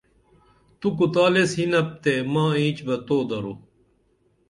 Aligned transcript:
تو 0.79 0.87
کُتال 0.97 1.33
ایس 1.39 1.51
یینپ 1.57 1.89
تے 2.03 2.13
ماں 2.31 2.51
اینچ 2.59 2.77
بہ 2.87 2.95
تو 3.07 3.17
درو 3.29 3.53